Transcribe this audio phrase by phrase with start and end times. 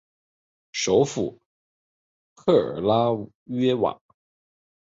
[0.71, 1.39] 首府
[2.35, 3.09] 克拉
[3.45, 4.01] 约瓦。